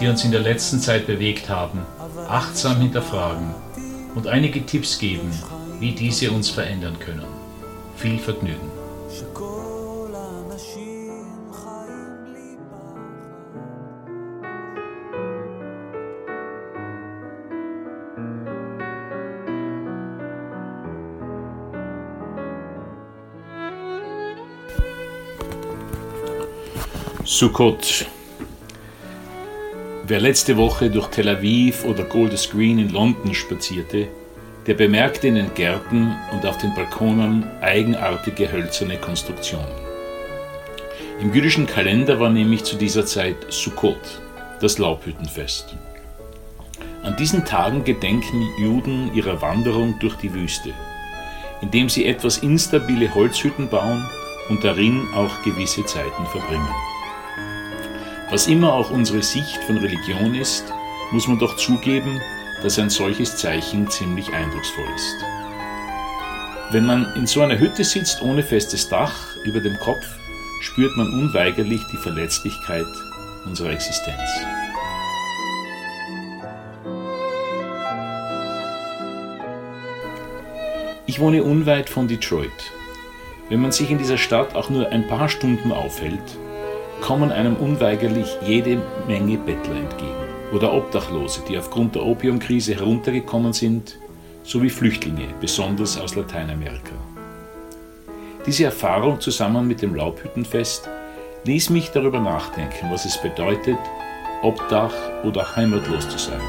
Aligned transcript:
die 0.00 0.08
uns 0.08 0.24
in 0.24 0.30
der 0.30 0.40
letzten 0.40 0.80
Zeit 0.80 1.06
bewegt 1.06 1.48
haben, 1.48 1.80
achtsam 2.28 2.80
hinterfragen 2.80 3.54
und 4.14 4.26
einige 4.26 4.64
Tipps 4.64 4.98
geben, 4.98 5.30
wie 5.80 5.92
diese 5.92 6.30
uns 6.30 6.50
verändern 6.50 6.98
können. 6.98 7.26
Viel 7.96 8.18
Vergnügen! 8.18 8.70
Sukkot 27.24 28.06
Wer 30.08 30.20
letzte 30.20 30.56
Woche 30.56 30.88
durch 30.88 31.08
Tel 31.08 31.28
Aviv 31.28 31.84
oder 31.84 32.04
Golders 32.04 32.48
Green 32.48 32.78
in 32.78 32.90
London 32.90 33.34
spazierte, 33.34 34.06
der 34.64 34.74
bemerkte 34.74 35.26
in 35.26 35.34
den 35.34 35.52
Gärten 35.54 36.14
und 36.30 36.46
auf 36.46 36.58
den 36.58 36.72
Balkonen 36.76 37.44
eigenartige 37.60 38.52
hölzerne 38.52 38.98
Konstruktionen. 38.98 39.66
Im 41.20 41.34
jüdischen 41.34 41.66
Kalender 41.66 42.20
war 42.20 42.30
nämlich 42.30 42.62
zu 42.62 42.76
dieser 42.76 43.04
Zeit 43.04 43.34
Sukkot, 43.48 44.20
das 44.60 44.78
Laubhüttenfest. 44.78 45.74
An 47.02 47.16
diesen 47.16 47.44
Tagen 47.44 47.82
gedenken 47.82 48.46
Juden 48.60 49.12
ihrer 49.12 49.42
Wanderung 49.42 49.96
durch 49.98 50.14
die 50.18 50.32
Wüste, 50.32 50.72
indem 51.62 51.88
sie 51.88 52.06
etwas 52.06 52.38
instabile 52.38 53.12
Holzhütten 53.12 53.68
bauen 53.68 54.08
und 54.50 54.62
darin 54.62 55.02
auch 55.16 55.42
gewisse 55.42 55.84
Zeiten 55.84 56.26
verbringen. 56.26 56.95
Was 58.28 58.48
immer 58.48 58.72
auch 58.72 58.90
unsere 58.90 59.22
Sicht 59.22 59.62
von 59.64 59.76
Religion 59.76 60.34
ist, 60.34 60.64
muss 61.12 61.28
man 61.28 61.38
doch 61.38 61.56
zugeben, 61.56 62.20
dass 62.60 62.76
ein 62.76 62.90
solches 62.90 63.36
Zeichen 63.36 63.88
ziemlich 63.88 64.32
eindrucksvoll 64.32 64.86
ist. 64.96 65.16
Wenn 66.72 66.86
man 66.86 67.14
in 67.14 67.28
so 67.28 67.42
einer 67.42 67.56
Hütte 67.56 67.84
sitzt 67.84 68.22
ohne 68.22 68.42
festes 68.42 68.88
Dach 68.88 69.14
über 69.44 69.60
dem 69.60 69.78
Kopf, 69.78 70.04
spürt 70.60 70.96
man 70.96 71.06
unweigerlich 71.06 71.80
die 71.92 71.98
Verletzlichkeit 71.98 72.86
unserer 73.44 73.70
Existenz. 73.70 74.18
Ich 81.06 81.20
wohne 81.20 81.44
unweit 81.44 81.88
von 81.88 82.08
Detroit. 82.08 82.50
Wenn 83.48 83.60
man 83.60 83.70
sich 83.70 83.88
in 83.92 83.98
dieser 83.98 84.18
Stadt 84.18 84.56
auch 84.56 84.68
nur 84.68 84.88
ein 84.88 85.06
paar 85.06 85.28
Stunden 85.28 85.70
aufhält, 85.70 86.36
kommen 87.00 87.32
einem 87.32 87.56
unweigerlich 87.56 88.36
jede 88.44 88.78
Menge 89.06 89.38
Bettler 89.38 89.76
entgegen 89.76 90.26
oder 90.52 90.72
Obdachlose, 90.72 91.42
die 91.48 91.58
aufgrund 91.58 91.94
der 91.94 92.04
Opiumkrise 92.04 92.74
heruntergekommen 92.74 93.52
sind, 93.52 93.98
sowie 94.42 94.70
Flüchtlinge, 94.70 95.28
besonders 95.40 95.98
aus 95.98 96.14
Lateinamerika. 96.14 96.92
Diese 98.46 98.64
Erfahrung 98.64 99.20
zusammen 99.20 99.66
mit 99.66 99.82
dem 99.82 99.94
Laubhüttenfest 99.94 100.88
ließ 101.44 101.70
mich 101.70 101.90
darüber 101.90 102.20
nachdenken, 102.20 102.90
was 102.90 103.04
es 103.04 103.20
bedeutet, 103.20 103.78
Obdach 104.42 104.94
oder 105.24 105.56
heimatlos 105.56 106.08
zu 106.08 106.18
sein 106.18 106.40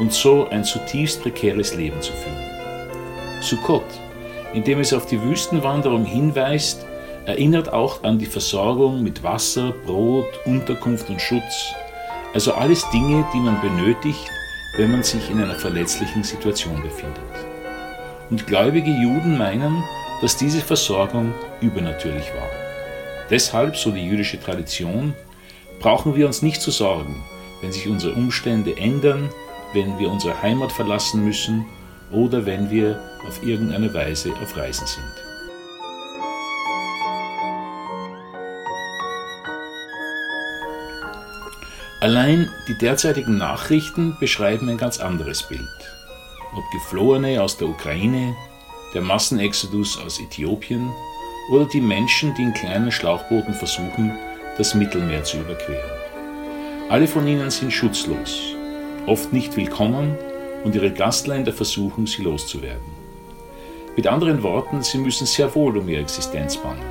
und 0.00 0.12
so 0.12 0.48
ein 0.48 0.64
zutiefst 0.64 1.22
prekäres 1.22 1.74
Leben 1.74 2.00
zu 2.00 2.12
führen. 2.12 3.40
Sukkot, 3.40 3.84
indem 4.52 4.80
es 4.80 4.92
auf 4.92 5.06
die 5.06 5.22
Wüstenwanderung 5.22 6.04
hinweist, 6.04 6.86
erinnert 7.26 7.72
auch 7.72 8.04
an 8.04 8.18
die 8.18 8.26
Versorgung 8.26 9.02
mit 9.02 9.22
Wasser, 9.22 9.74
Brot, 9.84 10.26
Unterkunft 10.44 11.10
und 11.10 11.20
Schutz, 11.20 11.74
also 12.32 12.54
alles 12.54 12.88
Dinge, 12.90 13.26
die 13.34 13.40
man 13.40 13.60
benötigt, 13.60 14.30
wenn 14.76 14.92
man 14.92 15.02
sich 15.02 15.28
in 15.30 15.42
einer 15.42 15.56
verletzlichen 15.56 16.22
Situation 16.22 16.80
befindet. 16.82 17.18
Und 18.30 18.46
gläubige 18.46 18.90
Juden 18.90 19.36
meinen, 19.36 19.82
dass 20.20 20.36
diese 20.36 20.60
Versorgung 20.60 21.34
übernatürlich 21.60 22.32
war. 22.34 22.48
Deshalb, 23.28 23.76
so 23.76 23.90
die 23.90 24.06
jüdische 24.06 24.40
Tradition, 24.40 25.12
brauchen 25.80 26.14
wir 26.14 26.26
uns 26.26 26.42
nicht 26.42 26.62
zu 26.62 26.70
sorgen, 26.70 27.24
wenn 27.60 27.72
sich 27.72 27.88
unsere 27.88 28.14
Umstände 28.14 28.76
ändern, 28.76 29.30
wenn 29.72 29.98
wir 29.98 30.10
unsere 30.10 30.40
Heimat 30.42 30.70
verlassen 30.70 31.24
müssen 31.24 31.66
oder 32.12 32.46
wenn 32.46 32.70
wir 32.70 33.00
auf 33.26 33.42
irgendeine 33.42 33.92
Weise 33.92 34.32
auf 34.42 34.56
Reisen 34.56 34.86
sind. 34.86 35.35
Allein 42.06 42.48
die 42.68 42.78
derzeitigen 42.78 43.36
Nachrichten 43.36 44.16
beschreiben 44.20 44.68
ein 44.68 44.76
ganz 44.76 45.00
anderes 45.00 45.42
Bild. 45.42 45.66
Ob 46.54 46.62
Geflohene 46.70 47.42
aus 47.42 47.56
der 47.56 47.66
Ukraine, 47.66 48.36
der 48.94 49.02
Massenexodus 49.02 49.98
aus 49.98 50.20
Äthiopien 50.20 50.88
oder 51.50 51.64
die 51.64 51.80
Menschen, 51.80 52.32
die 52.36 52.44
in 52.44 52.54
kleinen 52.54 52.92
Schlauchbooten 52.92 53.54
versuchen, 53.54 54.16
das 54.56 54.76
Mittelmeer 54.76 55.24
zu 55.24 55.38
überqueren. 55.38 55.90
Alle 56.90 57.08
von 57.08 57.26
ihnen 57.26 57.50
sind 57.50 57.72
schutzlos, 57.72 58.54
oft 59.06 59.32
nicht 59.32 59.56
willkommen 59.56 60.16
und 60.62 60.76
ihre 60.76 60.92
Gastländer 60.92 61.52
versuchen, 61.52 62.06
sie 62.06 62.22
loszuwerden. 62.22 62.92
Mit 63.96 64.06
anderen 64.06 64.44
Worten, 64.44 64.80
sie 64.84 64.98
müssen 64.98 65.26
sehr 65.26 65.52
wohl 65.56 65.76
um 65.76 65.88
ihre 65.88 66.02
Existenz 66.02 66.56
bangen. 66.56 66.86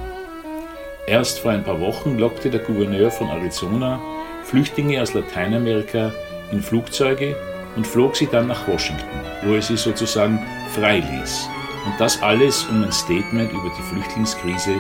Erst 1.08 1.40
vor 1.40 1.52
ein 1.52 1.64
paar 1.64 1.80
Wochen 1.80 2.18
lockte 2.18 2.50
der 2.50 2.60
Gouverneur 2.60 3.10
von 3.12 3.30
Arizona 3.30 4.02
Flüchtlinge 4.46 5.02
aus 5.02 5.14
Lateinamerika 5.14 6.14
in 6.52 6.62
Flugzeuge 6.62 7.36
und 7.76 7.86
flog 7.86 8.16
sie 8.16 8.28
dann 8.28 8.48
nach 8.48 8.68
Washington, 8.68 9.04
wo 9.44 9.56
er 9.56 9.62
sie 9.62 9.76
sozusagen 9.76 10.40
frei 10.74 11.00
ließ. 11.00 11.50
Und 11.86 12.00
das 12.00 12.22
alles, 12.22 12.64
um 12.66 12.84
ein 12.84 12.92
Statement 12.92 13.52
über 13.52 13.72
die 13.78 13.82
Flüchtlingskrise 13.82 14.76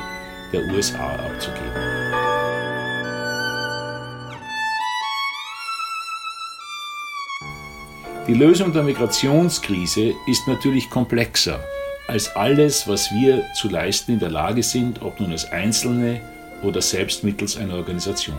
der 0.54 0.62
USA 0.74 1.16
abzugeben. 1.16 1.96
Die 8.28 8.34
Lösung 8.34 8.72
der 8.72 8.84
Migrationskrise 8.84 10.14
ist 10.28 10.48
natürlich 10.48 10.90
komplexer 10.90 11.60
als 12.08 12.36
alles, 12.36 12.88
was 12.88 13.12
wir 13.12 13.44
zu 13.56 13.68
leisten 13.68 14.14
in 14.14 14.20
der 14.20 14.30
Lage 14.30 14.62
sind, 14.62 15.02
ob 15.02 15.20
nun 15.20 15.32
als 15.32 15.52
Einzelne 15.52 16.22
oder 16.62 16.82
selbst 16.82 17.24
mittels 17.24 17.58
einer 17.58 17.76
Organisation. 17.76 18.38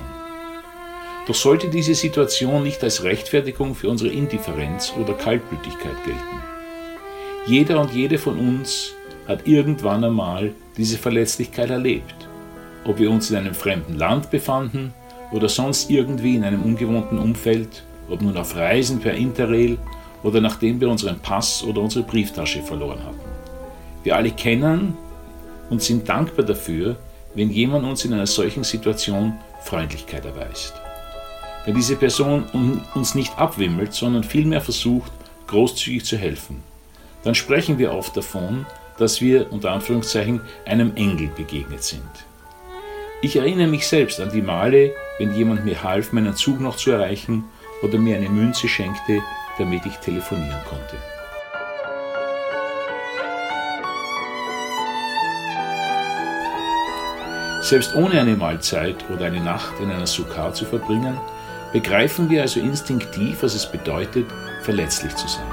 Doch 1.27 1.35
sollte 1.35 1.69
diese 1.69 1.95
Situation 1.95 2.63
nicht 2.63 2.83
als 2.85 3.03
Rechtfertigung 3.03 3.75
für 3.75 3.89
unsere 3.89 4.11
Indifferenz 4.11 4.93
oder 5.01 5.13
Kaltblütigkeit 5.15 6.05
gelten. 6.05 6.43
Jeder 7.47 7.81
und 7.81 7.93
jede 7.93 8.19
von 8.19 8.39
uns 8.39 8.93
hat 9.27 9.47
irgendwann 9.47 10.05
einmal 10.05 10.53
diese 10.77 10.99
Verletzlichkeit 10.99 11.71
erlebt, 11.71 12.29
ob 12.85 12.99
wir 12.99 13.11
uns 13.11 13.31
in 13.31 13.37
einem 13.37 13.55
fremden 13.55 13.95
Land 13.95 14.31
befanden 14.31 14.95
oder 15.33 15.49
sonst 15.49 15.91
irgendwie 15.91 16.37
in 16.37 16.45
einem 16.45 16.63
ungewohnten 16.63 17.19
Umfeld, 17.19 17.83
ob 18.09 18.23
nun 18.23 18.37
auf 18.37 18.55
Reisen 18.55 19.01
per 19.01 19.15
Interrail 19.15 19.79
oder 20.23 20.41
nachdem 20.41 20.81
wir 20.81 20.89
unseren 20.89 21.19
Pass 21.19 21.65
oder 21.65 21.81
unsere 21.81 22.05
Brieftasche 22.05 22.63
verloren 22.63 23.03
hatten. 23.05 23.21
Wir 24.05 24.15
alle 24.15 24.31
kennen 24.31 24.97
und 25.71 25.83
sind 25.83 26.09
dankbar 26.09 26.45
dafür, 26.45 26.97
wenn 27.35 27.51
jemand 27.51 27.85
uns 27.85 28.05
in 28.05 28.13
einer 28.13 28.27
solchen 28.27 28.63
Situation 28.63 29.35
Freundlichkeit 29.65 30.25
erweist. 30.25 30.75
Wenn 31.67 31.75
diese 31.75 31.97
Person 31.97 32.45
uns 32.95 33.17
nicht 33.17 33.37
abwimmelt, 33.37 33.93
sondern 33.93 34.23
vielmehr 34.23 34.61
versucht, 34.61 35.11
großzügig 35.49 36.05
zu 36.05 36.17
helfen, 36.17 36.63
dann 37.25 37.35
sprechen 37.35 37.77
wir 37.77 37.93
oft 37.93 38.17
davon, 38.17 38.65
dass 38.99 39.21
wir 39.21 39.53
unter 39.53 39.73
Anführungszeichen 39.73 40.41
einem 40.65 40.95
Engel 40.95 41.27
begegnet 41.27 41.83
sind. 41.83 42.09
Ich 43.21 43.35
erinnere 43.35 43.67
mich 43.67 43.89
selbst 43.89 44.21
an 44.21 44.31
die 44.31 44.43
Male, 44.43 44.93
wenn 45.19 45.35
jemand 45.35 45.65
mir 45.65 45.83
half, 45.83 46.13
meinen 46.13 46.37
Zug 46.37 46.61
noch 46.61 46.77
zu 46.77 46.93
erreichen 46.93 47.45
oder 47.83 47.99
mir 47.99 48.17
eine 48.17 48.29
Münze 48.29 48.69
schenkte, 48.69 49.21
damit 49.59 49.85
ich 49.87 49.97
telefonieren 49.97 50.61
konnte. 50.69 50.97
Selbst 57.61 57.97
ohne 57.97 58.21
eine 58.21 58.37
Mahlzeit 58.37 59.05
oder 59.11 59.27
eine 59.27 59.41
Nacht 59.41 59.81
in 59.81 59.91
einer 59.91 60.07
Sukkah 60.07 60.55
zu 60.55 60.65
verbringen, 60.65 61.19
begreifen 61.77 62.31
wir 62.31 62.41
also 62.41 62.59
instinktiv, 62.59 63.43
was 63.43 63.55
es 63.55 63.71
bedeutet, 63.71 64.25
verletzlich 64.63 65.15
zu 65.15 65.29
sein. 65.29 65.45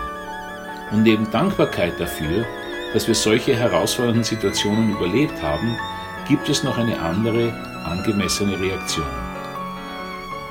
Und 0.94 1.04
neben 1.04 1.30
Dankbarkeit 1.32 2.00
dafür, 2.00 2.46
dass 2.94 3.10
wir 3.10 3.14
solche 3.14 3.54
herausfordernden 3.54 4.24
Situationen 4.24 4.92
überlebt 4.92 5.44
haben, 5.44 5.78
gibt 6.26 6.48
es 6.48 6.64
noch 6.64 6.78
eine 6.78 6.98
andere, 7.02 7.52
angemessene 7.84 8.58
Reaktion. 8.58 9.06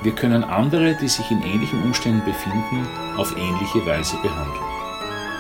Wir 0.02 0.12
können 0.12 0.44
andere, 0.44 0.94
die 1.00 1.08
sich 1.08 1.30
in 1.30 1.42
ähnlichen 1.42 1.82
Umständen 1.82 2.22
befinden, 2.26 2.86
auf 3.16 3.34
ähnliche 3.34 3.86
Weise 3.86 4.16
behandeln. 4.22 4.66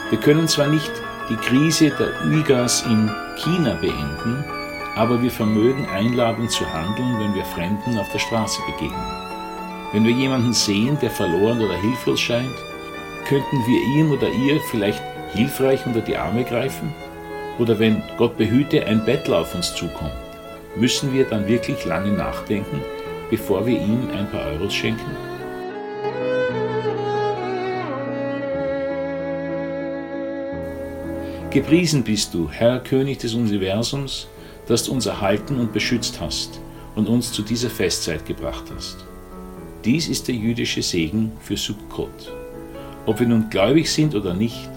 Wir 0.08 0.18
können 0.18 0.48
zwar 0.48 0.68
nicht 0.68 0.92
die 1.28 1.36
Krise 1.36 1.90
der 1.90 2.24
Uyghurs 2.24 2.86
in 2.86 3.10
China 3.36 3.74
beenden, 3.74 4.46
aber 4.96 5.20
wir 5.20 5.30
vermögen 5.30 5.86
einladend 5.90 6.50
zu 6.50 6.64
handeln, 6.72 7.20
wenn 7.20 7.34
wir 7.34 7.44
Fremden 7.44 7.98
auf 7.98 8.08
der 8.08 8.18
Straße 8.18 8.62
begegnen. 8.64 9.31
Wenn 9.92 10.06
wir 10.06 10.12
jemanden 10.12 10.54
sehen, 10.54 10.96
der 11.02 11.10
verloren 11.10 11.60
oder 11.60 11.76
hilflos 11.76 12.18
scheint, 12.18 12.54
könnten 13.28 13.58
wir 13.66 13.82
ihm 13.98 14.10
oder 14.10 14.26
ihr 14.30 14.58
vielleicht 14.70 15.02
hilfreich 15.34 15.84
unter 15.84 16.00
die 16.00 16.16
Arme 16.16 16.44
greifen? 16.44 16.94
Oder 17.58 17.78
wenn, 17.78 18.02
Gott 18.16 18.38
behüte, 18.38 18.86
ein 18.86 19.04
Bettler 19.04 19.40
auf 19.40 19.54
uns 19.54 19.74
zukommt, 19.74 20.14
müssen 20.76 21.12
wir 21.12 21.24
dann 21.24 21.46
wirklich 21.46 21.84
lange 21.84 22.10
nachdenken, 22.10 22.80
bevor 23.28 23.66
wir 23.66 23.78
ihm 23.78 24.08
ein 24.16 24.30
paar 24.30 24.46
Euros 24.46 24.72
schenken? 24.72 25.10
Gepriesen 31.50 32.02
bist 32.02 32.32
du, 32.32 32.48
Herr 32.50 32.80
König 32.80 33.18
des 33.18 33.34
Universums, 33.34 34.26
dass 34.66 34.84
du 34.84 34.92
uns 34.92 35.04
erhalten 35.04 35.60
und 35.60 35.74
beschützt 35.74 36.18
hast 36.18 36.60
und 36.96 37.10
uns 37.10 37.30
zu 37.30 37.42
dieser 37.42 37.68
Festzeit 37.68 38.24
gebracht 38.24 38.72
hast. 38.74 39.11
Dies 39.84 40.06
ist 40.08 40.28
der 40.28 40.36
jüdische 40.36 40.80
Segen 40.80 41.32
für 41.40 41.56
Sukkot. 41.56 42.32
Ob 43.04 43.18
wir 43.18 43.26
nun 43.26 43.50
gläubig 43.50 43.90
sind 43.90 44.14
oder 44.14 44.32
nicht, 44.32 44.70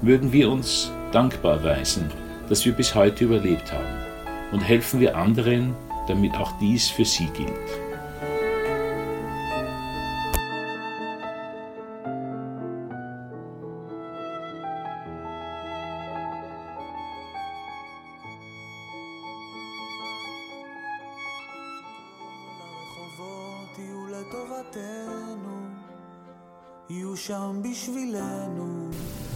mögen 0.00 0.32
wir 0.32 0.50
uns 0.50 0.90
dankbar 1.12 1.62
weisen, 1.62 2.10
dass 2.48 2.64
wir 2.64 2.72
bis 2.72 2.94
heute 2.94 3.24
überlebt 3.24 3.70
haben 3.70 4.52
und 4.52 4.60
helfen 4.60 5.00
wir 5.00 5.18
anderen, 5.18 5.74
damit 6.06 6.34
auch 6.34 6.52
dies 6.60 6.88
für 6.88 7.04
sie 7.04 7.26
gilt. 7.36 7.87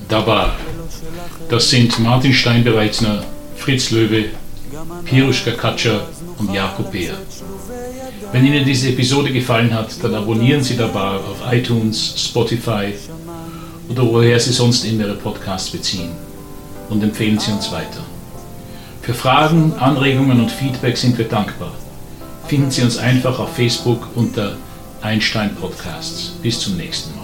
Daba, 0.09 0.57
das 1.49 1.71
sind 1.71 1.99
Martin 2.01 2.33
Steinbereitner, 2.33 3.23
Fritz 3.57 3.91
Löwe, 3.91 4.31
Piruschka 5.05 5.53
Katscher 5.53 6.09
und 6.39 6.53
Jakob 6.53 6.91
Beer. 6.91 7.15
Wenn 8.33 8.47
Ihnen 8.47 8.65
diese 8.65 8.89
Episode 8.89 9.33
gefallen 9.33 9.73
hat, 9.73 10.03
dann 10.03 10.15
abonnieren 10.15 10.63
Sie 10.63 10.77
Daba 10.77 11.19
auf 11.19 11.41
iTunes, 11.53 12.15
Spotify 12.17 12.93
oder 13.89 14.03
woher 14.03 14.41
Sie 14.41 14.53
sonst 14.53 14.85
in 14.85 14.99
Ihre 14.99 15.15
Podcasts 15.15 15.71
beziehen 15.71 16.11
und 16.89 17.03
empfehlen 17.03 17.39
Sie 17.39 17.53
uns 17.53 17.71
weiter. 17.71 18.01
Für 19.03 19.15
Fragen, 19.15 19.75
Anregungen 19.79 20.41
und 20.41 20.51
Feedback 20.51 20.97
sind 20.97 21.17
wir 21.17 21.29
dankbar. 21.29 21.73
Finden 22.49 22.73
Sie 22.73 22.83
uns 22.83 22.99
einfach 22.99 23.39
auf 23.39 23.55
Facebook 23.55 24.09
unter 24.17 24.57
Einstein 25.03 25.55
Podcasts. 25.57 26.31
Bis 26.43 26.61
zum 26.61 26.77
nächsten 26.77 27.17
Mal. 27.17 27.22